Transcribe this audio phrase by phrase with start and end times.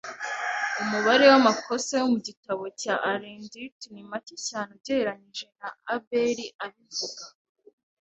[0.81, 7.23] Umubare w'amakosa yo mu gitabo cya Arendt ni make cyane ugereranije na Abeli abivuga.